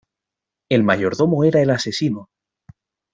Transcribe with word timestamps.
El 0.71 0.81
mayordomo 0.81 1.43
era 1.43 1.61
el 1.61 1.69
asesino. 1.69 2.31